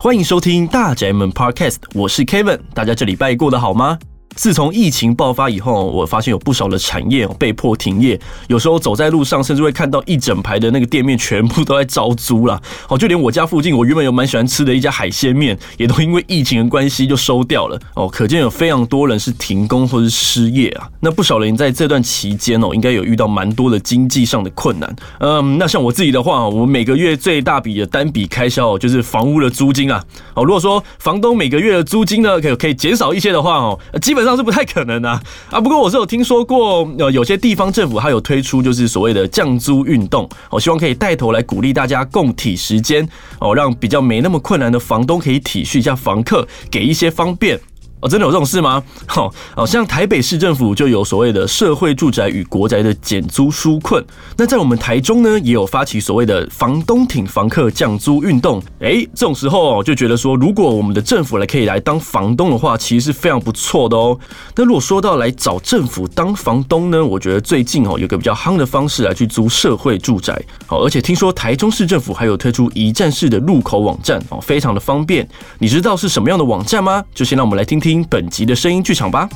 [0.00, 3.98] 欢迎收听大宅门 Podcast，我是 Kevin，大家这礼拜过得好吗？
[4.38, 12.60] 自从疫情爆发以后，我发现有不少的产业被迫停业，有时候走在路上，甚至会看到一整排的那个店面全部都在招租啦。
[12.88, 17.76] 哦，就连我家附近，我原本有蛮喜欢吃的一家海鲜面，也都因为疫情的关系就收掉了。
[17.94, 20.88] 哦，可见有非常多人是停工或是失业啊。
[21.00, 24.96] 那不少人在这段期间哦，应该有遇到蛮多的经济上的困难。
[25.18, 30.00] 嗯，那像我自己的话，我每个月最大笔的单笔开销就是房屋的租金啊。
[30.34, 34.27] 哦，如果说房东每个月的租金呢，可可以减少一些的话哦，基本上。
[34.36, 35.10] 是不太可能的
[35.50, 35.60] 啊！
[35.60, 43.08] 不过我是有听说过，呃，有些地方政府它有推出就是所谓的降租运动，我希望可以带头来鼓励大家共体时间
[43.40, 47.58] 哦，让比较没那么困难的房东可以体恤一下房客，给一些方便。
[48.00, 48.82] 哦，真的有这种事吗？
[49.06, 54.04] 好， 哦，像台北市政府就有所谓的社会住宅与国宅的减租纾困。
[54.36, 58.62] 那在我们台中呢，也有发起所谓的房东挺房客降租运动。
[58.80, 64.16] 哎，这种时候哦，就觉得说，如果我们的政府来可以来当房东的话，其实是非常不错的哦。
[64.54, 70.40] 那如果说到来找政府当房东呢，我觉得最近哦，有个比较夯的方式来去租社会住宅。
[70.66, 75.28] 好，而且听说台中市政府还有推出一站式的入口网站哦，非常的方便。
[75.58, 77.02] 你知道是什么样的网站吗？
[77.12, 77.87] 就先让我们来听听。
[77.88, 79.26] 听本集的声音剧场吧。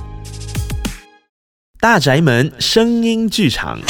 [1.81, 3.81] 大宅门声音剧场，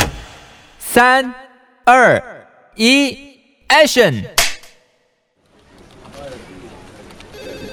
[0.79, 1.35] 三、
[1.85, 2.23] 二、
[2.77, 3.19] 一
[3.69, 4.23] ，Action！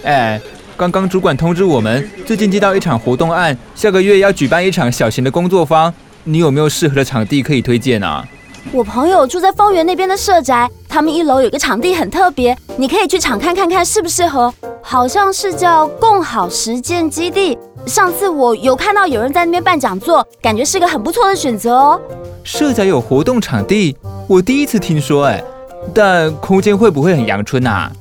[0.04, 0.42] 哎，
[0.76, 8.28] 刚刚主管通知我们，最近接到一场活动案，下个月要举办一场小型的工作坊，你有没有适合的场地可以推荐啊？
[8.72, 14.54] 我朋友住在方圆那边的社宅，他们一楼有个场地很特别，你可以去场看看看适不适合。
[14.82, 17.58] 好像是叫共好实践基地。
[17.88, 22.00] 上次我有看到有人在那边办讲座，感觉是个很不错的选择哦。
[22.44, 25.44] 社宅有活动场地，我第一次听说哎，
[25.92, 27.92] 但空间会不会很阳春啊？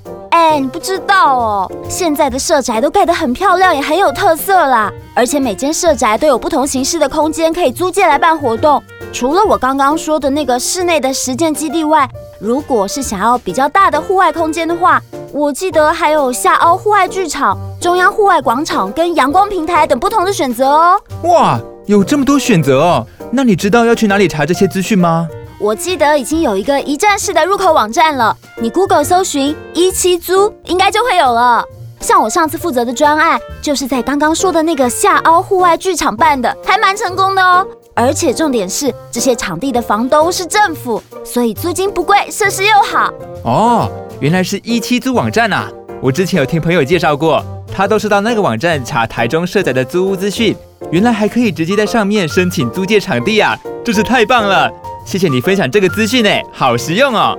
[0.48, 4.90] 哎，你不知道哦，现在的社宅都盖得很漂亮，也很有特色啦。
[5.14, 8.82] 而且每间社宅都有不同形式的空间可以租借来办活动。
[9.12, 12.08] 除了我刚刚说的那个室内的实践基地外，
[12.40, 14.98] 如果是想要比较大的户外空间的话，
[15.34, 20.98] 我记得还有下凹户外剧场、中央户外广场跟阳光平台等不同的选择哦。
[21.24, 23.06] 哇，有这么多选择哦！
[23.30, 25.28] 那你知道要去哪里查这些资讯吗？
[25.60, 31.64] 我记得已经有一个一站式的入口网站了，你 Google 搜寻一期租，应该就会有了。
[32.00, 37.66] 像我上次负责的专案，就是在刚刚说的那个下凹户外剧场办的，还蛮成功的哦。
[37.92, 43.12] 而且重点是，这些场地的房东是政府，所以租金不贵，设施又好。
[43.42, 43.90] 哦，
[44.20, 45.68] 原来是一期租网站啊！
[46.00, 47.44] 我之前有听朋友介绍过，
[47.74, 50.56] 他都是到那个网站查台中设宅的租屋资讯，
[50.92, 54.70] 原来还可以直接在上面申请租借场地啊，真是太棒了！
[55.08, 57.34] 谢谢你分享这个资讯呢，好实用哦。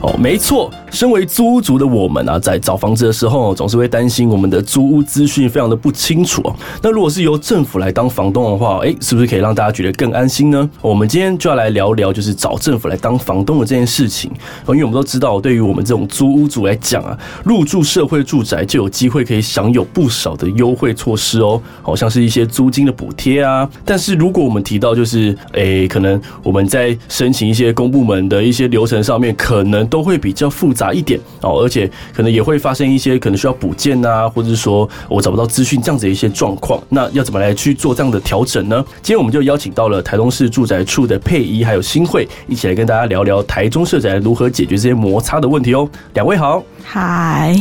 [0.00, 0.72] 哦，没错。
[0.90, 6.54] 身为租屋族的我们啊，在找房子的时候，总是会担心我们的租屋资讯非常的不清楚哦。
[6.82, 10.68] 那如果是由政府来当房东的话，诶，是不是可以让大家觉得更安心呢？
[10.82, 14.30] 我们今天就要来聊聊，就是找政府来当房东的这件事情。
[14.68, 23.68] 因为我们都知道，对于我们这种租屋族来讲啊，入住社会住宅就有机会可以享有不少的优惠措施哦，好像是一些租金的补贴啊。
[23.84, 30.79] 但是如果我们提到就是，诶，可能我们在申请一些公部门的一些流程上面，可能都会比较复杂。
[30.80, 36.82] 杂一点哦，而且可能也会发生一些可能需要补件呐，或者是说我找不到资讯这样子的一些状况。
[36.88, 38.82] 那要怎么来去做这样的调整呢？
[39.02, 45.86] 今天我们就邀请到了台中市住宅处的佩仪还有新会，一起来跟大家聊聊台中社宅如何解决这些摩擦的问题哦。
[46.14, 47.54] 两位好，嗨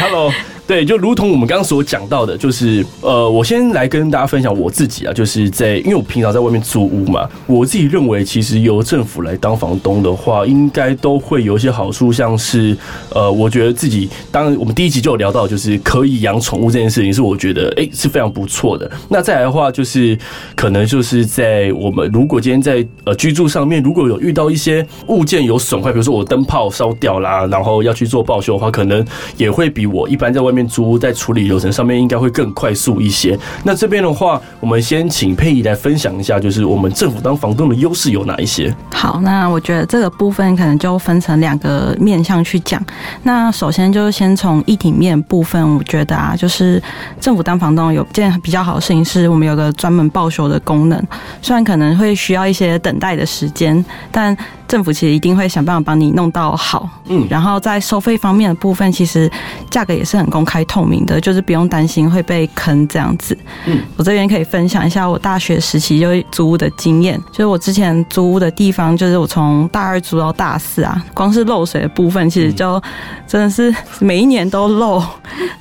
[0.00, 0.30] ，Hello。
[0.64, 12.74] 对，就如同我们刚刚所讲到的，就是呃，我先来跟大家分享我自己啊，就是在因为我平常在外面租屋嘛，我自己认为其实由政府来当房东的话，应该都会有一些好处，像是
[13.10, 18.90] 呃，我觉得自己当然我们第一集就有聊到，就是可以养宠物这件事情，是我觉得哎是非常不错的。
[19.08, 20.16] 那再来的话，就是
[20.54, 29.04] 可能就是在我们如果今天在呃居住上面，如果有遇到一些物件有损坏，比如说我灯泡烧掉啦，然后要去做报修的话，可能
[29.36, 33.38] 也会比我一般在外面租屋在处理流程上面应该会更快速一些。
[33.64, 38.74] 那这边的话，我们先请佩仪来分享一下，就是我们政府当房东的优势有哪一些？
[38.92, 42.82] 好，那我觉得这个部分可能就分成两个面向去讲。
[43.22, 46.82] 那首先就是先从一体面部分，我觉得啊，就是
[47.20, 51.02] 政府当房东有件比较好的事情，是我们有个专门报修的功能。
[51.40, 54.36] 虽然可能会需要一些等待的时间，但
[54.68, 56.88] 政府其实一定会想办法帮你弄到好。
[57.08, 59.30] 嗯，然后在收费方面的部分，其实
[59.70, 63.38] 价格也是很公公开透明的，就是不用担心会被坑这样子。
[63.66, 72.82] 嗯，我这边可以分享一下我大学时期就租屋的经验，就是我之前租屋的地方，就是我从大二租到大四啊，光是漏水的部分，其实就
[73.24, 75.00] 真的是每一年都漏。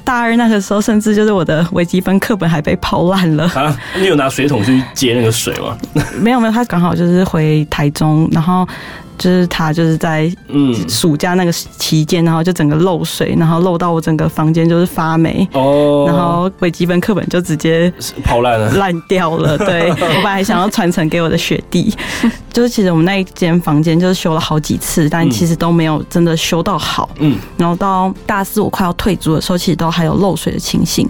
[0.03, 3.43] 大二那个时候，甚至就是我的微积分课本还被泡烂了。
[3.49, 5.77] 啊，你有拿水桶去接那个水吗？
[6.19, 8.67] 没有没有，他刚好就是回台中，然后。
[9.21, 19.56] 就是他就是在嗯暑假那个期间，然后就整个漏水，然后漏到我整个房间就是发霉哦，然后微积分课本就直接泡烂了，烂掉了。
[19.59, 21.95] 对， 我本来还想要传承给我的学弟，
[22.51, 27.07] 就是其实我们那一间房间就是修了好几次，但其实都没有真的修到好。
[27.19, 31.07] 嗯，然后到大四我快要退租的时候，其实都还有漏水的情形。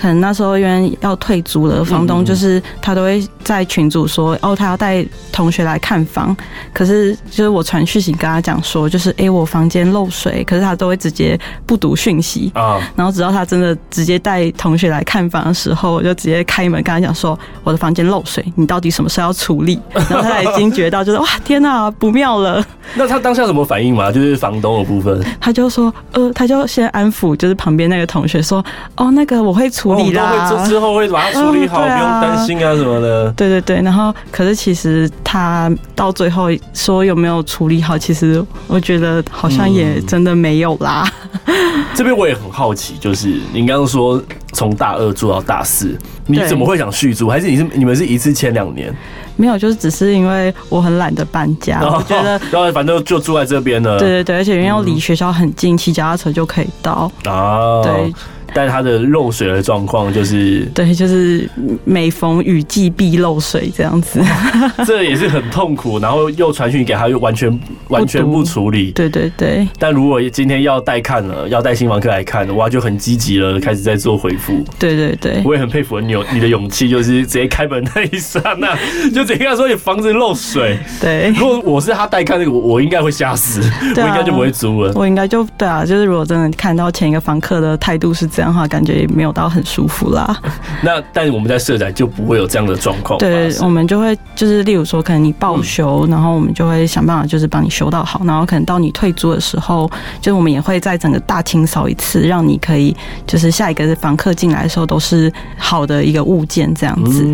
[0.00, 6.34] 可能那时候因为要退租了，房东就是他都会在群组说哦，他要带同学来看房，
[6.72, 7.49] 可是就是。
[7.50, 12.80] 我传讯息跟他讲说，就是哎、欸，我房间漏水，可是他都会直接不读讯息啊。
[12.96, 19.80] 然后直到他真的直接带同学来看房的时候，我就直接开门跟他讲说，我的房间漏水，你到底什么时候要处理？
[19.92, 22.64] 然后他已经觉到就是哇，天哪，不妙了。
[22.94, 24.12] 那他当下什么反应嘛？
[24.12, 28.64] 就是房东的部分，他就说呃，他就先安抚，就是旁边那个同学说，
[28.96, 33.30] 哦，那个我会处理啦，之、哦、之后会把它处理好，嗯啊、不用担心啊什么的。
[33.32, 37.39] 对对对，然后可是其实他到最后说有没有？
[37.42, 41.10] 处理好，其实我觉得好像也真的没有啦。
[41.46, 44.22] 嗯、 这边我也很好奇，就是你刚刚说
[44.52, 47.28] 从大二住到大四，你怎么会想续租？
[47.28, 48.94] 还是你是你们是一次签两年？
[49.36, 53.98] 没有，就是只是因为我很懒得搬家，哦、我觉得 然后反正就住在这边了。
[53.98, 57.10] 对对对，而且因为要离学校很近，骑脚踏车就可以到。
[57.24, 58.12] 啊，对。
[58.54, 61.48] 但是它的漏水的状况就是，对，就是
[61.84, 64.20] 每逢雨季必漏水这样子，
[64.86, 65.98] 这也是很痛苦。
[65.98, 68.90] 然后又传讯给他，又完全完全不处理。
[68.92, 69.66] 对对对。
[69.78, 74.64] 但如果今天要带看了，要带新房客来看，哇，就很积极了，开始在做回复。
[74.78, 75.42] 对对对。
[75.44, 78.76] 我也很佩服你有你的勇气，就是直接开门那一刹那，
[79.14, 80.78] 就直接跟他说你房子漏水。
[81.00, 81.32] 对。
[81.36, 83.60] 如果我是他带看那个，我我应该会吓死，
[83.96, 84.92] 我应该就不会租了。
[84.94, 88.39] 我应该就对啊，就是如果真的看到前一个房客的态度是这样。
[88.40, 90.34] 这样的话，感觉也没有到很舒服啦。
[90.82, 93.18] 那但是我们在社宅就不会有这样的状况。
[93.18, 98.22] 对，我们就会就是，例如说，可能你报修，然后我们就会想办法，就是帮你修到好。
[98.24, 99.86] 然后可能到你退租的时候，
[100.22, 102.96] 就是我们也会在整个大清扫一次，让你可以
[103.26, 107.28] 就是下一个房客进来的时候都是好的一个物件这样子。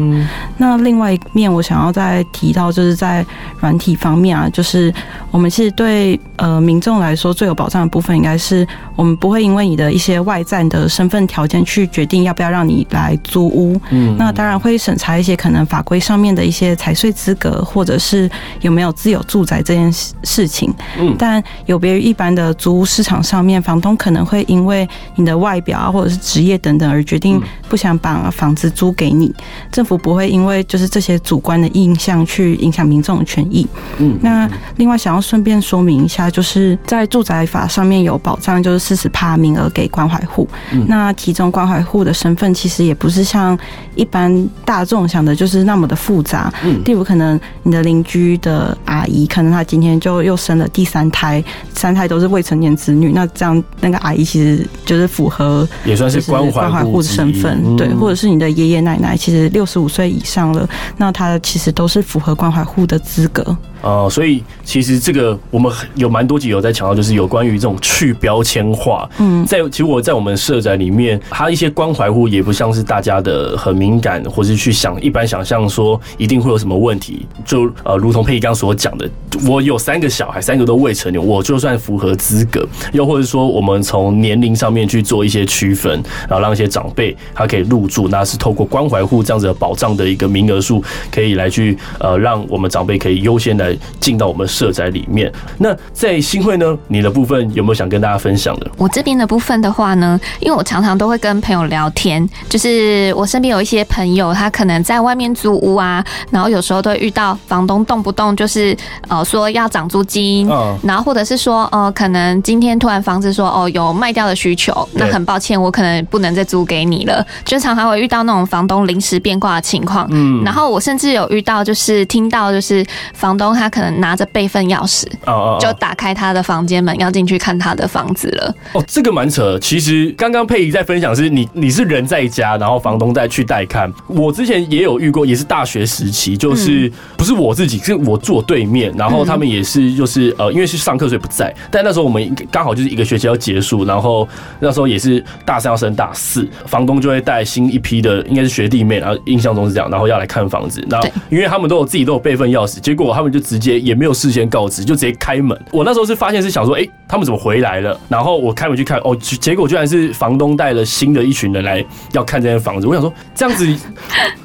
[0.56, 3.24] 那另外一面，我想要再提到，就是在
[3.60, 4.92] 软体方面啊，就是
[5.30, 8.66] 我们其实对呃民众来说最有保障的部分，应该是
[8.96, 18.30] 我们不会因为你的一些外在的身份条件去决定要不要让你来租屋，嗯，那当然会审查一些可能法规上面的一些财税资格，或者是
[18.62, 27.38] 有没有自有住宅这件事情，嗯，但有别于一般的租屋市场上面，房东可能会因为你的外表啊，或者是职业等等而决定
[27.68, 29.30] 不想把房子租给你，
[29.70, 33.66] 政府不会因为就是这些主观的印象去影响民众的权益，
[33.98, 40.48] 嗯，那另外想要顺便说明一下，就是在住宅法上面有保障，就是四十趴名额给关怀户。
[40.88, 43.58] 那其中关怀户的身份其实也不是像
[43.94, 46.52] 一般大众想的，就是那么的复杂。
[46.64, 51.42] 嗯，例如可能你的邻居的阿姨，可能她今天就又生了第三胎，
[51.74, 63.56] 三胎都是未成年子女，那这样那个阿姨其实就是符合也算是关怀户的身份，对，或者是你的爷爷奶奶，其实六十五岁以上了，那他其实都是符合关怀户的资格。
[63.86, 69.08] 哦、呃，所以其实这个我们有蛮多集有在强调，就是有关于这种去标签化。
[69.18, 77.24] 嗯，在其实我在我们社宅里面，它一些关怀户也不像是大家的很敏感，或是去想一般想象说一定会有什么问题。
[77.44, 79.08] 就呃，如同佩仪刚刚所讲的，
[79.46, 82.66] 我有三个小孩，三个都未成年，我就算符合资格。
[82.92, 93.75] 又或者说，我们从年龄上面去做一些区分，然后让一些长辈他可以入住，那是透过关怀户这样子的保障的一个名额数，可以来去呃，让我们长辈可以优先来。
[94.00, 95.32] 进到我们社宅里面。
[95.58, 98.70] 那在新会呢，你的部分有没有想跟大家分享的？
[98.76, 108.76] 我这边的部分的话呢，因为我常常都会跟朋友聊天，就是我身边有一些朋友，他可能在外面租屋啊，然后有时候都会遇到房东动不动就是
[109.08, 110.46] 呃说要涨租金，
[110.82, 120.06] 然后或者是说呃可能今天突然房子说哦有卖掉的需求，那很抱歉我可能不能再租给你了，就常常会遇到那种房东临时变卦的情况。
[120.10, 123.46] 嗯，然后我甚至有遇到就是听到就是房东。
[123.56, 128.54] 他可能拿着备份钥匙，哦哦，就打开他的房间门，要进去看他的房子了。
[128.72, 129.58] 哦，这个蛮扯。
[129.58, 133.92] 其实刚刚佩仪在分享是你，你是人在家，然后房东再去带看。
[134.06, 141.54] 我之前也有遇过，也是大学时期，就是不是我自己，是我坐对面，然后他们也是，就是呃，因为是上课所以不在。
[141.70, 144.28] 但那时候我们刚好就是一个学期要结束，然后
[144.60, 150.84] 那时候也是大三要升大四，房东就会带新一批的，应该是学弟妹，然后印象中是这样，然后要来看房子。
[150.90, 155.56] 然后因为他们都有自己都有备份钥匙，结果他们就直接也没有事先告知，就直接开门。
[155.70, 157.98] 我那时候是发现是想说，哎，他们怎么回来了？
[158.08, 162.86] 然后我开门去看，哦，结果居然是房东带了新的一群人来要看这间房子。
[162.86, 163.66] 我想说，这样子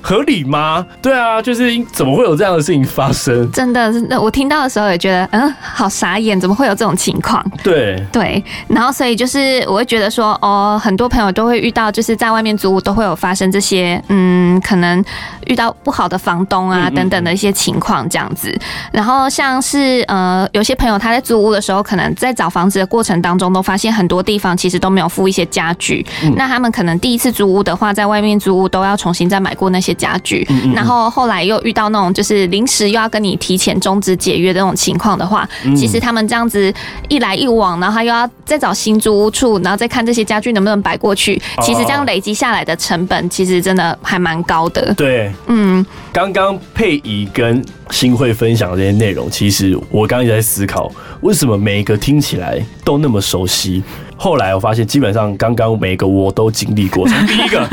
[0.01, 0.86] 合理吗？
[1.01, 3.51] 对啊，就是怎么会有这样的事情发生？
[3.51, 7.43] 真的，真的，我听到的时候也觉得，嗯，好傻眼，怎么会有这种情况？
[7.63, 15.03] 对对，然后所以就是我会觉得说，哦，很多朋友都会遇到，就是在外面租屋都会有发生这些，嗯，可能
[15.48, 18.51] 遇到不好的房东啊等等的一些情况这样子。
[18.91, 26.05] 然后像是呃，有些朋友他在租屋的时候，可能在找房子的过程当中，都发现很多地方其实都没有附一些家具。
[26.36, 36.74] 那他们可能第一次租屋的话，在外面租屋都要重新再买过那些家具，然后后来又遇到那种就是临时又要跟你提前终止解约的那种情况的话，其实他们这样子
[37.07, 44.93] 一来一往，然后他又要再找新租屋处，然后再看这些家具能不能摆过去，其实这样累积下来的成本，其实真的还蛮高的。
[44.95, 53.83] 对，嗯，刚刚佩仪跟新会分享这些内容，其实我刚刚一直在思考，为什么每一个听起来都那么熟悉？
[54.22, 57.08] 后来我发现，基本上刚刚每个我都经历过。
[57.08, 57.68] 从 第一个，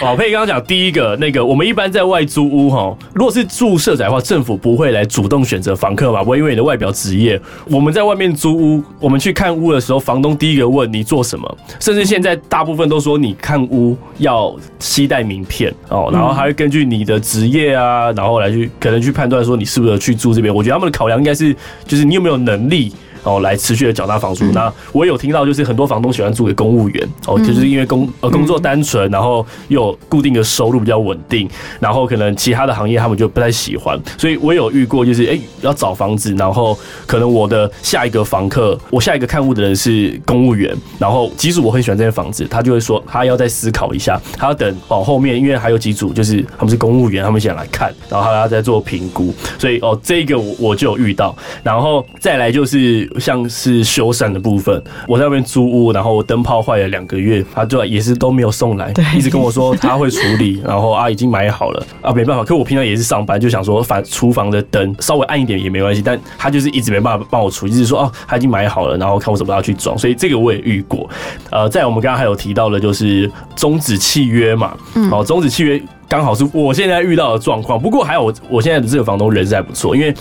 [0.00, 7.40] 宝 佩刚刚讲第一个那个，我们一般在外租屋哈，如果是住社宅的话，政府不会来主动选择房客嘛，不会因为你的外表职业。
[7.68, 20.54] 我们在外面租屋，我们去看屋的时候，房东第一个问你做什么，甚至现在大部分都说你看屋要携带名片哦，然后还会根据你的职业啊，然后来去可能去判断说你适不适合去住这边。
[20.54, 21.52] 我觉得他们的考量应该是，
[21.84, 22.94] 就是你有没有能力。
[23.22, 24.44] 哦，来持续的缴纳房租。
[24.52, 31.48] 那我有听到，就是很多房东喜欢租给公务员，哦，就是因为工呃工作单纯，然后又有固定的收入比较稳定，
[31.80, 33.98] 然后可能其他的行业他们就不太喜欢。
[34.16, 49.34] 所以我有遇过，就是哎要找房子，然后可能我的下一个房客，我下一个看屋的人是公务员，然后即使我很喜欢这间房子，他就会说他要再思考一下，他要等哦后面，因为还有几组就是他们是公务员，他们想来看，然后他要再做评估。
[49.58, 53.07] 所以哦这个我我就有遇到，然后再来就是。
[53.18, 71.08] 像是修缮的部分，我在那边租屋，然后灯泡坏了两个月，他就也是都没有送来，一直跟我说他会处理，然后啊已经买好了啊没办法，可我平常也是上班，就想说反厨房的灯稍微暗一点也没关系，但他就是一直没办法帮我处理，就是说哦他已经买好了，然后看我怎么要去装，所以这个我也遇过。
[71.50, 74.74] 呃，在我们刚刚还有提到的就是终止契约嘛，
[75.10, 80.14] 哦终止契约刚好是我现在遇到的状况，不过还有我我现在的这个房东人是还不错，因为。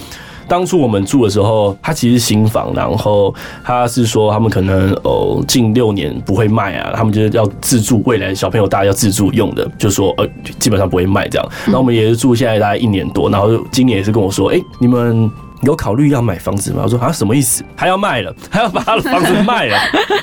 [0.48, 10.28] 当初我们住的时候，他其实新房，然后他是说他们可能哦近六年不会卖啊，他们就是要自住，未来小朋友大家要自住用的，就说呃
[10.60, 11.50] 基本上不会卖这样。
[11.68, 15.30] 那我们也是住现在大概一年多，然后今年也是跟我说，哎，你们。
[15.68, 16.80] 有考虑要买房子吗？
[16.86, 17.62] 我说啊，什么意思？
[17.76, 19.78] 还要卖了， 还要把他的房子卖了？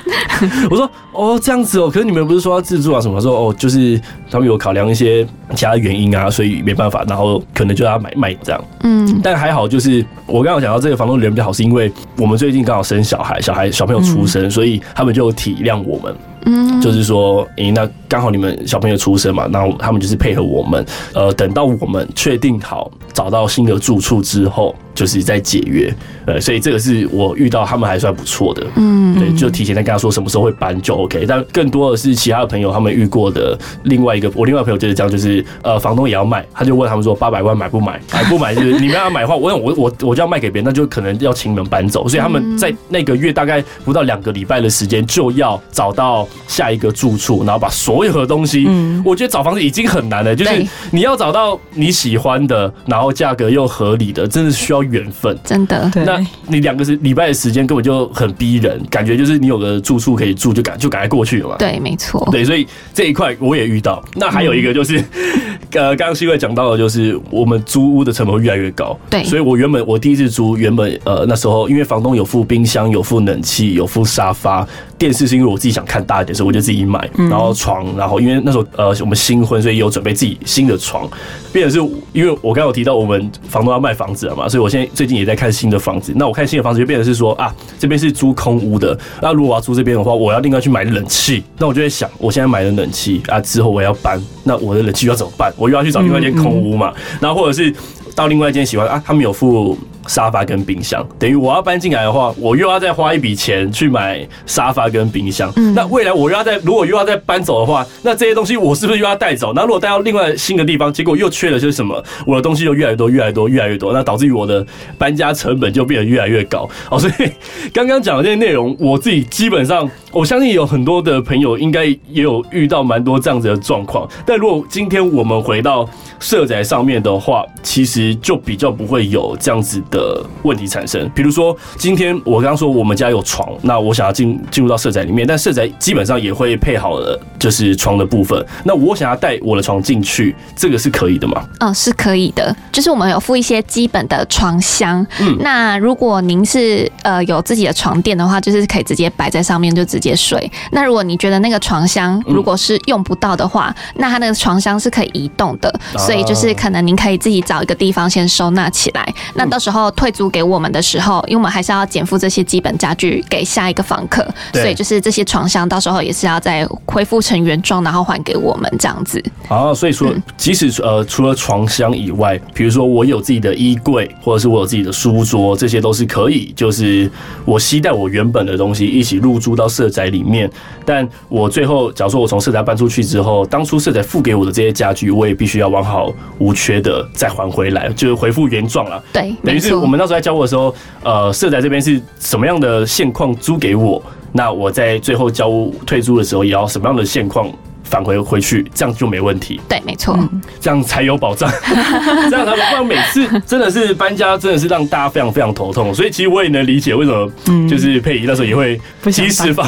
[0.71, 1.87] 我说哦，这样子哦。
[1.87, 2.99] 可是你们不是说要自住啊？
[2.99, 3.21] 什么？
[3.21, 5.23] 说哦，就是他们有考量一些
[5.53, 8.65] 其他的原因啊，所以没办法，然后可能就要买卖这样。
[8.81, 16.15] 嗯，但还好，就是我刚刚讲到这个房东人比较好，是因为我们最近刚好生小孩，小孩小朋友出生，所以他们就体谅我们。
[16.47, 20.83] 嗯，就是说，诶，那刚好你们小朋友出生嘛，然后他们就是配合我们，
[21.13, 24.75] 呃，等到我们确定好找到新的住处之后。
[24.95, 25.93] 就是在解约，
[26.25, 31.25] 呃，所以这个是我遇到他们还算不错的，嗯，对，就提前在跟他说什么时候会搬就 OK。
[31.27, 37.99] 但更多的是其他的朋友他们遇过的另外一个，我另外一朋友就是这样，就是呃，房东也要卖，他就问他们说八百万买不买？
[38.13, 42.07] 买不买就是你们要买的话，我 我我我就要卖给别人，那就可能要请你们搬走。
[42.07, 54.84] 所以他们在那个月大概不到两个礼拜的时间就要找到下一个住处，然后把所有的东西，嗯，我觉得找房子已经很难了，就是你要找到你喜欢的，然后价格又合理的，真的需要。
[54.85, 61.55] 缘分真的，那你两个是礼拜的时间根本就很逼人，感觉就是你有个住处可以住就赶就赶快过去了嘛。
[61.57, 62.27] 对，没错。
[62.31, 64.03] 对，所以这一块我也遇到。
[64.15, 65.03] 那还有一个就是，
[65.73, 68.97] 呃，刚刚是因为讲到的就是我们租屋的成本会越来越高。
[69.09, 77.09] 对，所以我原本我第一次租，原本呃那时候因为房东有付冰箱、有付冷气、有付沙发、电视，是因为我自己想看大一点，所以我就自己买。
[77.29, 81.09] 然后床，然后因为那时候呃我们新婚，所以有准备自己新的床。
[81.51, 86.11] 变成是因为我刚刚有提到我们房东要卖房子了嘛，所以我现在最近也在看新的房子。
[86.15, 88.97] 那我看新的房子就变成是说啊，这边是租空屋的。
[89.21, 91.43] 那如果我要租这边的话，我要另外去买冷气。
[91.57, 95.53] 那我就在想，我现在买的冷气啊，之后我要搬，那我的冷气要怎么办？
[95.57, 96.93] 我又要去找另外一间空屋嘛。
[97.21, 97.73] 然后或者是
[98.13, 105.51] 到另外一间喜欢啊，他们有附沙发跟冰箱，等于我要搬进来的话，我又要再花一笔钱去买沙发跟冰箱。
[105.73, 109.53] 那未来我又要再如果又要再搬走的话，那这些东西我是不是又要带走？
[109.53, 112.03] 那如果带到另外新的地方，结果又缺了些什么？
[112.25, 114.65] 我的东西就越来越多，越来越多，越来越多，那导致于我的
[114.97, 116.69] 搬家成本就变得越来越高。
[116.89, 117.29] 哦，所以
[117.73, 124.07] 刚刚讲的这些内容，我自己基本上我相信有很多的朋友应该也有遇到蛮多这样子的状况。
[124.25, 125.87] 但如果今天我们回到
[126.19, 131.09] 社宅上面的话，其实就比较不会有这样子的问题产生。
[131.13, 138.43] 比如说，今天我刚刚说我们家有床，那我想要进进入到社宅里面，但社宅基本上也会配好了，就是床的部分。
[138.63, 141.43] 那我想要带我的床进去，这个是可以的吗？
[141.59, 142.55] 嗯，是可以的。
[142.71, 145.05] 就是我们有附一些基本的床箱。
[145.19, 150.51] 嗯，那如果您是呃有自己的床垫的话，就是可以直接摆在上面就直接睡。
[150.71, 155.73] 那如果你觉得那个床箱如果是用不到的话，那它那个床箱是可以移动的。
[156.05, 159.13] 所以就是可能您可以自己找一个地方先收纳起来。
[159.33, 169.23] 那到时候退租给我们的时候，因为我们还是要减负这些基本家具给下一个房客，所以就是这些床箱到时候也是要再恢复成原状，然后还给我们这样子。
[169.47, 177.09] 啊，所以说即使呃除了床箱以外，比如说我有自己的衣柜，或者是我有自己的书桌，这些都是可以，就是
[177.45, 180.49] 我携带我原本的东西一起入住到社宅里面。
[180.85, 185.94] 但我最后假如说我从社宅搬出去之后，当初社宅付给我的这些家具，我也必须要完好
[186.39, 189.03] 无缺的再还回来，就是回复原状了。
[189.13, 190.73] 对，等于是我们那时候在交货的时候，
[191.03, 195.49] 呃，社宅这边是什么样的现况租给我，那我在最后交
[195.85, 197.49] 退租的时候，也要什么样的现况
[197.85, 199.61] 返回回去，这样就没问题。
[199.69, 200.17] 对，没错，
[200.59, 201.49] 这样才有保障，
[202.29, 205.93] 这样才不然每次真的是搬家，真的是让大家非常非常头痛。
[205.93, 208.79] 所以其实我也能理解为什么，就是佩仪那时候也会
[209.11, 209.65] 及时放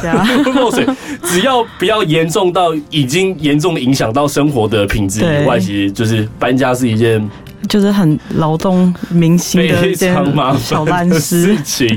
[0.54, 0.86] 漏水，
[1.24, 7.28] 只要不要严重到已经严重影响到生活的品质以外，其实就是搬家是一件。
[7.68, 10.16] 就是很劳动民心的一件
[10.60, 11.88] 小烂事情。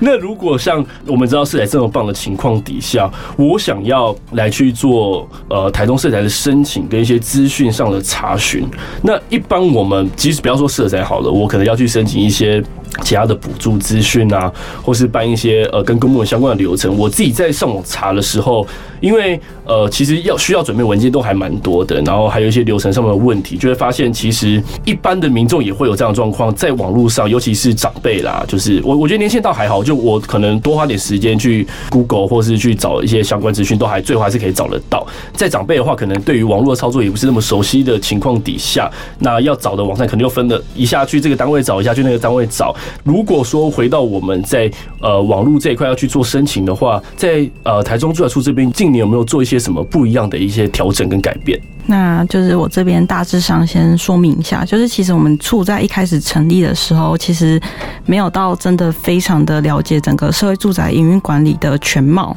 [0.00, 8.66] 那如果像我们知道色彩这么棒的情况底下，我想要来去做呃台东色彩的申请跟一些资讯上的查询，
[9.02, 12.62] 那一般我们即使不要说色彩好了，我可能要去申请一些。
[13.02, 14.50] 其他的补助资讯啊，
[14.82, 18.66] 或是办一些呃跟公务员相关的流程，我自己在上网查的时候，
[19.00, 35.06] 因为呃其实要需要准备文件都还蛮多的，然后还有一些流程上面的问题，就会发现其实一般的民众也会有这样的状况，在网络上，尤其是长辈啦，就是我我觉得年轻倒还好，就我可能多花点时间去 Google 或是去找一些相关资讯，都还最后还是可以找得到。
[35.34, 42.74] 在长辈的话，可能对于网络操作也不是那么熟悉的情况底下，那要找的网站肯定又分了一下去这个单位找一下去那个单位找。
[43.04, 51.60] 如果说回到我们在呃网络这一块要去做申请的话，在呃台中住宅处这边进近年有没有做一些什么不一样的一些调整跟改变？
[51.88, 57.60] 那就是我这边大致上先说明一下，就是其实我们处在一开始成立的时候，其实
[58.04, 62.36] 没有到真的非常的了解整个社会住宅营运管理的全貌。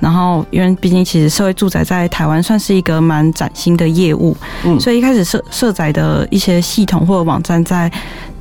[0.00, 4.34] 然后，因为毕竟其实社会住宅在台湾算是一个蛮崭新的业务，
[4.64, 7.90] 嗯，所以一开始社社宅的一些系统或者网站在。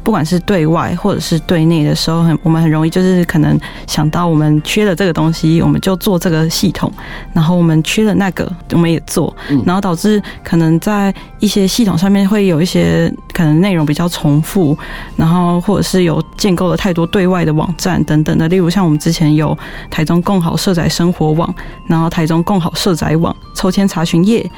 [0.09, 6.91] 不管是对外或者是对内的时候，很我们很容易就是可能想到我们缺了这个东西，我们就做这个系统，
[7.31, 9.31] 然后我们缺了那个，我们也做，
[9.67, 14.75] 然后导致可能在一些系统上面会有一些可能内容比较重复，
[15.15, 19.55] 然后或者是有建构了太多对外的网站等等的，例如像我们之前有
[19.91, 21.53] 台中共好社宅生活网，
[21.85, 24.49] 然后台中共好社宅网、抽签查询页。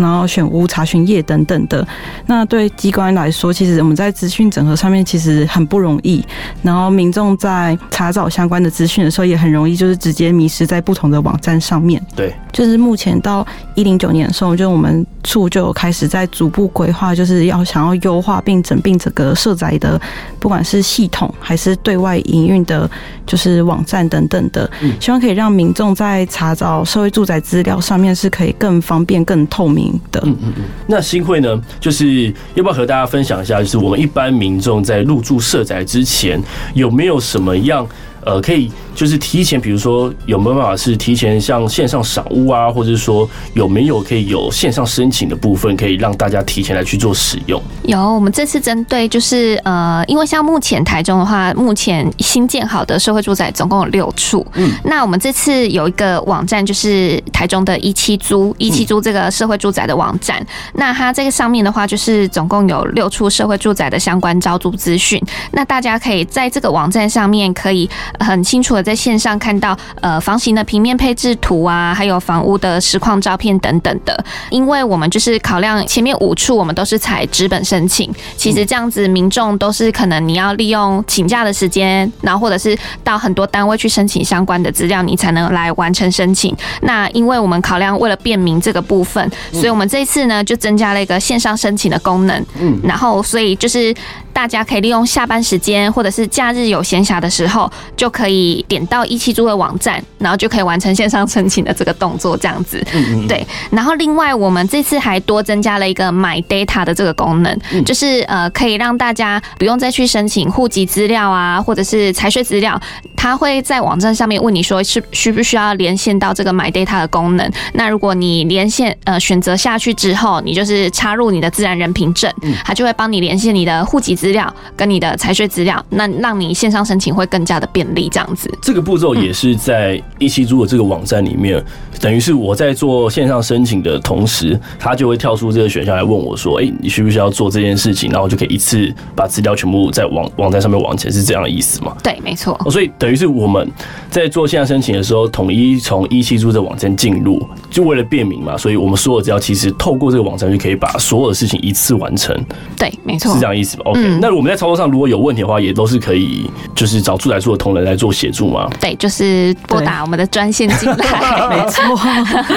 [0.00, 1.86] 然后选屋查询页等等的，
[2.26, 6.24] 那对机关来说，其实我们在资讯整合上面其实很不容易。
[6.62, 12.04] 然后民众在查找相关的资讯的时候，也很容易就是直接迷失在不同的网站上面。
[12.14, 20.00] 对，就是目前到一零九年的时候，就我们处就有开始在逐步规划，就是要想要优化并整并整个社宅的，
[20.38, 22.88] 不管是系统还是对外营运的，
[23.26, 29.85] 就是网站等等的，希望可以让民众在查找社会住宅资料上面是可以更方便、更透明。
[30.10, 30.20] 的。
[30.24, 36.42] 嗯嗯嗯，那新会呢，就是要不要和大家分享一下，就是我们一般民众在入住社宅之前，
[36.74, 37.86] 有没有什么样
[38.26, 38.70] 呃可以。
[38.94, 47.62] 就是提前，比如说有没有办法是提前像线上赏屋啊，或者是说有没有可以有线上申请的部分，可以让大家提前来去做使用？
[47.82, 54.46] 有，我们这次针对就是呃，因为像目前台中的话，目前新建好的社会住宅总共有六处。
[54.54, 60.42] 嗯，那我们这次有一个网站，就是台中的一期租一期租这个社会住宅的网站。
[60.72, 65.22] 那它这个上面的话，就是总共有六处社会住宅的相关招租资讯。
[65.50, 67.86] 那大家可以在这个网站上面可以
[68.20, 74.24] 很清楚的在线上看到呃房型的平面配置图啊，还有房屋的实况照片等等的。
[74.50, 86.54] 因为我们就是考量前面五处我们都是采纸本申请，其实这样子民众都是可能你要利用请假的时间，然后或者是到很多单位去申请相关的资料，你才能来完成申请。
[86.82, 92.44] 那因为我们考量为了便民这个部分，所以我们这次呢就增加了一个线上申请的功能。
[92.58, 93.94] 嗯，然后所以就是。
[94.36, 102.86] 大家可以利用下班时间或者是假日有闲暇的时候，就可以点到一七租的网站，然后就可以完成线上申请的这个动作，这样子。
[102.92, 103.26] 嗯嗯。
[103.26, 103.46] 对。
[103.70, 112.78] 然后另外，我们这次还多增加了一个 My Data 的这个功能，就是呃，可以让大家不用再去申请户籍资料啊，或者是财税资料，
[113.16, 117.50] 他会在网站上面问你说是需不需要连线到这个 My Data 的功能。
[117.72, 122.30] 那如果你连线呃选择下去之后，你就是插入你的自然人凭证，
[122.66, 124.25] 他就会帮你连线你的户籍资。
[124.26, 128.52] 资料跟你的财税资料，那让你线上申请会更加的便利，这样子。
[128.60, 131.64] 这个步骤也是在一七租的这个网站里面，
[132.00, 141.96] 等于是我在做线上申请的同时，他就会跳出这个选项来问我说：“哎，你需不需要做这件事情？”然后我就可以一次把资料全部在网网站上面完成，是这样的意思吗？
[142.02, 142.58] 对，没错。
[142.68, 143.70] 所以等于是我们
[144.10, 148.58] 在做线上申请的时候，统一从一七租的网站进入，就为了便民嘛。
[148.58, 152.36] 所以我们所有资料其实透过这个网站就可以把所有的事情一次完成。
[152.76, 154.00] 对，没错，是这样意思吧？OK。
[154.02, 158.68] 嗯那我们在操作上如果有问题的话，也都是可以，就是找住宅处的同仁来做协助吗？
[158.80, 160.96] 对，就是拨打我们的专线进来，
[161.50, 161.96] 没错。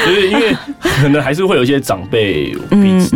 [0.05, 2.55] 就是因为可能还是会有一些长辈，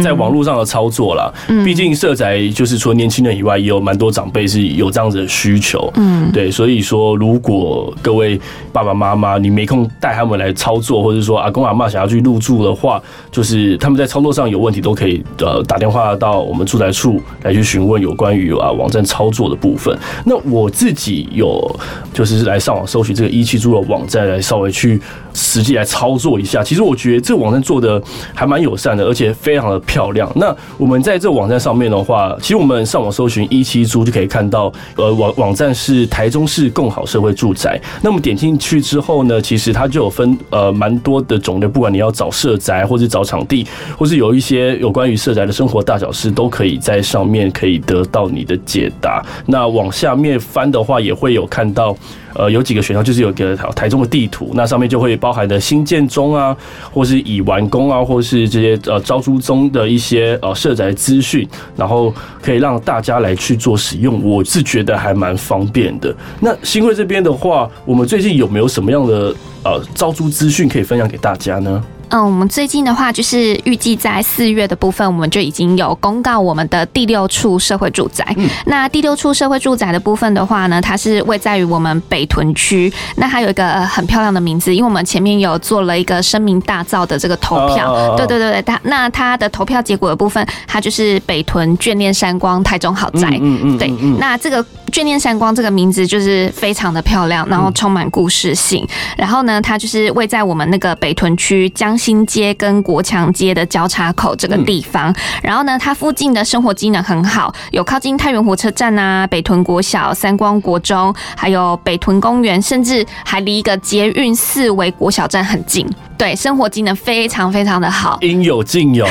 [0.03, 1.31] 在网络上的操作啦。
[1.63, 5.91] 毕竟社宅就是除了年轻人以外，也有蛮多长辈是有这样子的需求。
[5.95, 8.39] 嗯，对，所以说如果各位
[8.71, 13.01] 爸爸妈妈你没空带他们来操作，或者说阿公阿嬷想要去入住的话，
[13.31, 18.32] 就是他们在操作上有问题，都可以呃打电话到我们住宅处来去询问有关。
[18.33, 21.79] 关于啊网站操作的部分，那我自己有
[22.11, 24.99] 就是来上网搜寻这个一七租的网站，来稍微去
[25.35, 26.63] 实际来操作一下。
[26.63, 28.01] 其实我觉得这个网站做的
[28.33, 30.31] 还蛮友善的，而且非常的漂亮。
[30.35, 37.79] 那我们在这个网站上面的话，其实我们上网搜寻一七租就可以看到，呃网网站是台中市共好社会住宅。
[38.01, 49.23] 那么点进去之后呢，其实它就有分呃蛮多的种类，不管你要找社宅，或是找场地，或是有一些有关于社宅的生活大小事，都可以在上面可以得到你的解答。
[49.45, 51.95] 那往下面翻的话，也会有看到，
[52.33, 56.55] 呃，有几个选项，就是有个台中的地图，那上面就会包含的新建中啊，
[56.91, 64.23] 或是已完工啊，或是这些呃招租中的一些呃社宅资讯，然后可以让大家来去做使用。
[64.23, 66.15] 我是觉得还蛮方便的。
[66.39, 71.83] 那新会这边的话，我们最近有没有什么样的呃招租资讯可以分享给大家呢？
[72.09, 78.23] 嗯，我们最近的话就是预计在四月的部分，我们就已经有公告我们的第六处社会住宅。
[78.37, 82.93] 嗯、那第六处社会住宅的部分的话呢，它是位在于我们北屯区。
[83.15, 87.91] 那它有一个很漂亮的名字，因为我们前面有做了一个声名大噪的这个投票。
[87.91, 93.27] 哦、对对对对，它那它的投票结果的部分，它就是北屯眷恋山光台中豪宅。
[93.41, 93.89] 嗯嗯，嗯，对，
[94.19, 98.87] 那这个眷恋山光这个名字就是非常的漂亮，然后充满故事性。
[99.17, 101.92] 然后呢，它就是位在我们那个北屯区江。
[101.97, 115.87] 新街跟国强街的交叉口这个地方，然后呢，它附近的生活机能很好，有靠近太原火车站啊、北屯国小、三光国中，还有北屯公园，甚至还离一个捷运四维国小站很近。
[116.15, 119.05] 对，生活机能非常非常的好，应有尽有，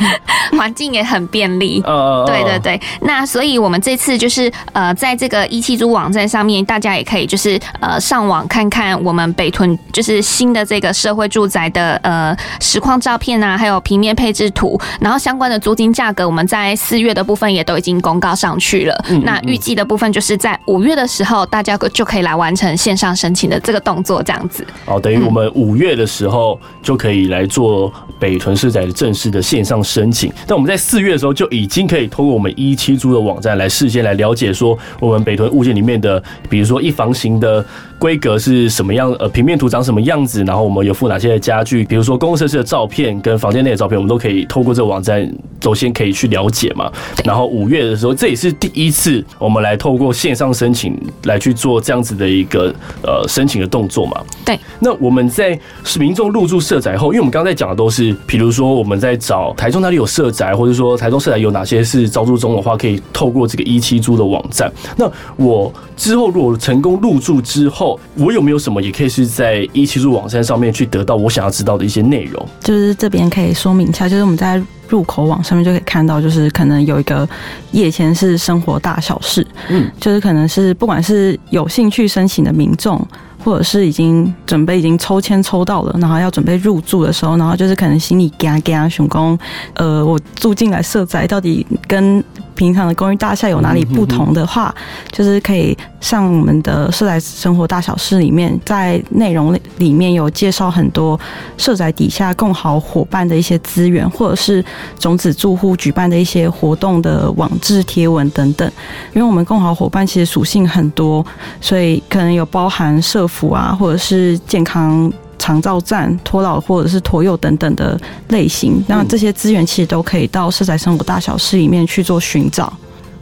[0.58, 1.80] 环境也很便利。
[1.84, 2.80] 呃， 对对对。
[3.02, 12.25] 那所以我们这次就是呃，在这个一七租网站上面，大家也可以就是呃上网看看我们北屯就是新的这个社会住宅的呃
[12.60, 18.94] 实况照片啊，还有平面配置图，然后相关的租金价格，我们在四月的部分也都已经公告上去了。
[19.10, 24.66] 嗯嗯嗯，那预计的部分就是在五月的时候，大家就可以来完成线上申请的这个动作，这样子。
[24.86, 26.58] 哦，等于我们五月的时候。
[26.82, 30.32] 就可以来做北屯市宅的正式的线上申请。
[30.46, 37.64] 但我们在四月的时候就已经可以通过我们一期租的网站来事先来了解说，我们北屯物件里面的，比如说一房型的。
[37.98, 39.10] 规格是什么样？
[39.12, 40.44] 呃，平面图长什么样子？
[40.44, 41.82] 然后我们有附哪些的家具？
[41.84, 46.90] 比如说公共设施的照片跟房间内的照片，我们都可以透过这个网站首先可以去了解嘛。
[47.24, 54.20] 然后五月的时候，这也是第一次我们来透过线上申请来去做这样子的一个呃申请的动作嘛。
[54.44, 54.58] 对。
[54.78, 55.58] 那我们在
[55.98, 64.72] 民众入住社宅后，因为我们刚才讲的都是，比如说我们在找台中哪里有社宅，或者说台中社宅有哪些是招租中的话，可以透过这个一期租的网站。
[64.96, 72.48] 那我之后如果成功入住之后，我有没有什么也可以是在一期租网站上面去得到我想要知道的一些内容？
[72.60, 77.28] 就是这边可以说明一下，就是我们在入口网上面就可以看到，就是可能有一个
[77.72, 83.00] 页签是生活大小事，嗯，就是可能是不管是有兴趣申请的民众，
[83.42, 89.38] 或者是已经准备已经抽签抽到了，然后要准备入住的时候，然后就是可能心里嘎嘎熊公，
[89.74, 92.22] 呃，我住进来社宅到底跟
[92.54, 94.74] 平常的公寓大厦有哪里不同的话，
[95.12, 101.20] 就是可以上我们的社宅生活大小事里面，在内容里面有介绍很多
[101.58, 104.64] 社宅底下共好伙伴的一些资源，或者是
[104.98, 108.70] 种子住户举办的一些活动的网志贴文等等。
[109.14, 111.24] 因为我们共好伙伴其实属性很多，
[111.60, 115.12] 所以可能有包含社福啊，或者是健康。
[115.38, 117.96] 长照站、托老或者是托幼等等的
[118.30, 122.72] 类型，那这些资源其实都可以到社宅生活大小事里面去做寻找。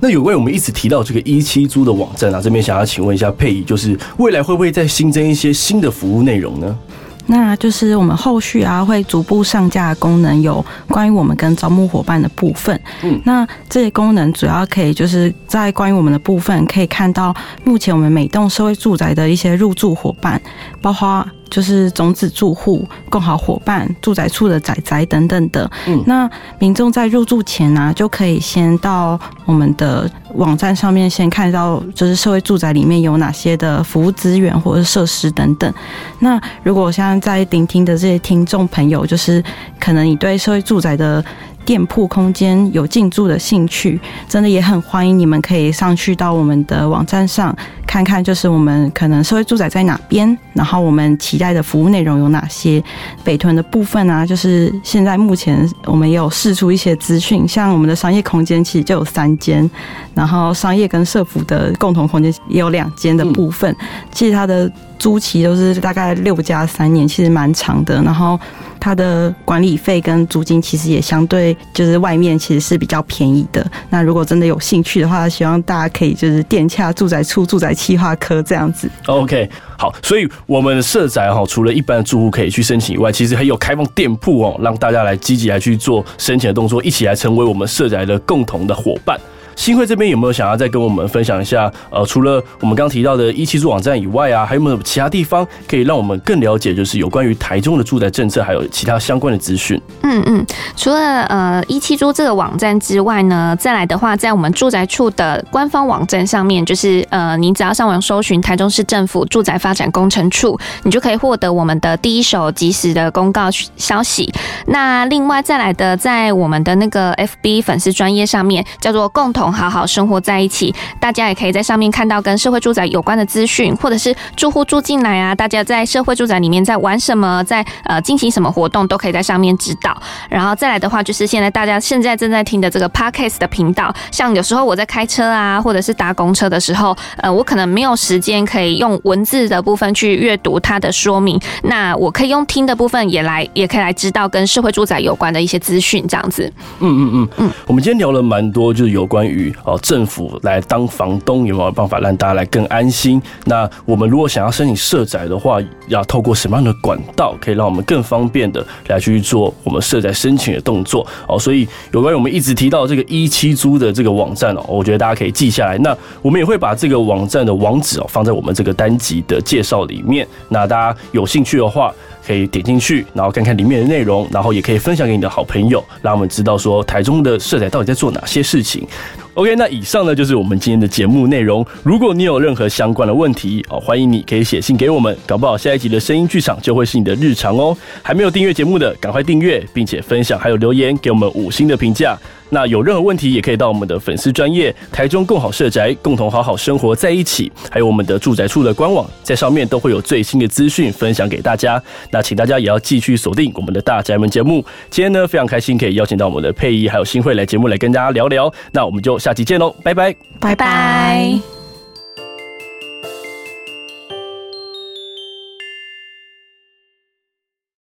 [0.00, 6.78] 那有位我们一直提到这个一七租的网站啊，这边想要请问一下佩仪，就是未来会不会再新增一些新的服务内容呢？
[7.26, 12.78] 那就是我们后续啊会逐步上架的功能，有关于我们跟招募伙伴的部分。
[13.02, 17.34] 嗯，那这些功能主要可以就是在关于我们的部分，可以看到
[17.64, 20.40] 目前我们每栋社会住宅的一些入住伙伴，
[20.80, 21.26] 包括。
[21.50, 25.70] 就是种子住户、共好伙伴、住宅处的宅宅等等的。
[25.86, 26.28] 嗯，那
[26.58, 35.72] 民众在入住前呢、啊，就可以先到我们的网站上面先看到，就是社会住宅里面有哪些的服务资源或者设施等等。
[36.18, 39.42] 那如果像在聆听的这些听众朋友，就是
[39.78, 41.24] 可能你对社会住宅的
[41.64, 52.82] 店铺空间有进驻的兴趣，真的也很欢迎你们可以上去到我们的网站上看看，就是我们可能社会住宅在哪边，然后我们期待的服务内容有哪些。
[53.22, 59.68] 北屯的部分啊，就是现在目前我们也有试出一些资讯，像我们的商业空间其实就有三间，
[60.14, 63.74] 然后商业跟社福的共同空间也有两间的部分，
[64.12, 64.70] 其实它的
[65.04, 68.40] 租期都是大概六加三年，其实蛮长的，然后。
[68.80, 73.66] 它的管理费跟租金其实也相对，就是外面其实是比较便宜的。
[73.88, 78.86] 那如果真的有兴趣的话，希望大家可以就是电洽住宅处住宅企划科这样子。
[79.06, 89.18] OK，好，所以我们的社宅哈，除了一般的住户可以去申请以外，其实还有开放店铺哦，让大家来积极来去做申请的动作，一起来成为我们社宅的共同的伙伴。
[89.56, 91.70] 新会这边有没有想要再跟我们分享一下？
[91.90, 99.80] 呃，除了我们刚提到的一七租网站以外啊，还有没有其他地方可以让我们更了解，就是有关于台中的住宅政策，还有其他相关的资讯？
[100.02, 114.32] 嗯嗯，除了呃一七租这个网站之外呢，再来的话，在我们住宅处的官方网站上面，就是呃，你只要上网搜寻台中市政府住宅发展工程处，你就可以获得我们的第一手及时的公告消息。
[114.66, 119.43] 那另外再来的，在我们的那个 FB 粉丝专业上面，叫做共同。
[119.52, 129.96] 好好生活在一起，大家也可以在上面看到跟社会住宅有关的资讯，或者是住户住进来啊，大家在社会住宅里面在玩什么，在呃进行什么活动，都可以在上面知道。
[130.28, 146.52] 然后再来的话，就是现在大家现在正在听的这个 Podcast 的频道，像有时候我在开车啊，或者是搭公车的时候，呃，我可能没有时间可以用文字的部分去阅读它的说明，那我可以用听的部分也来，也可以来知道跟社会住宅有关的一些资讯，这样子。
[146.80, 149.33] 嗯嗯嗯嗯，我们今天聊了蛮多，就是有关于。
[149.34, 153.20] 与哦，政府来当房东有没有办法让大家来更安心？
[153.44, 161.06] 那我们如果想要申请社宅的话，要透过什么样的管道，可以让我们更方便的来去做我们社宅申请的动作？
[161.28, 165.76] 哦，所以有关于我们一直提到这个一七租的这个网站哦，我觉得大家可以记下来。
[165.78, 170.26] 那我们也会把这个网站的网址哦放在我们这个单集的介绍里面。
[170.48, 171.92] 那大家有兴趣的话，
[172.26, 178.86] 可以点进去，然后看看里面的内容，然后也可以分享给你的好朋友，让我们知道说台中的社宅到底在做哪些事情。
[179.34, 181.66] OK，那以上呢就是我们今天的节目内容。
[181.82, 187.76] 如果你有任何相关的问题哦，欢迎你可以写信给我们，搞不好下一集的声音剧场就会是你的日常哦。
[188.00, 192.16] 还没有订阅节目的，赶快订阅，并且分享还有留言给我们五星的评价。
[192.50, 201.82] 那有任何问题也可以到我们的粉丝专业台中共好社宅，共同好好生活在一起，还有我们的住宅处的官网，在上面都会有最新的资讯分享给大家。
[202.10, 204.64] 那请大家也要继续锁定我们的大宅门节目。
[204.90, 208.52] 今天呢非常开心可以邀请到我们的佩仪还有新会来节目来跟大家聊聊。
[208.70, 209.18] 那我们就。
[209.24, 211.53] 下期见喽，拜拜，拜拜。